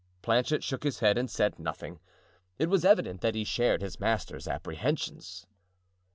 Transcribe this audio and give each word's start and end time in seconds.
Planchet 0.23 0.63
shook 0.63 0.81
his 0.81 0.97
head 0.97 1.15
and 1.15 1.29
said 1.29 1.59
nothing. 1.59 1.99
It 2.57 2.71
was 2.71 2.83
evident 2.83 3.21
that 3.21 3.35
he 3.35 3.43
shared 3.43 3.83
his 3.83 3.99
master's 3.99 4.47
apprehensions. 4.47 5.45